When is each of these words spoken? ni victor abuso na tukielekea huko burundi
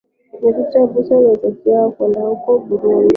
ni 0.39 0.49
victor 0.55 0.83
abuso 0.85 1.15
na 1.23 1.31
tukielekea 1.41 2.21
huko 2.27 2.49
burundi 2.65 3.09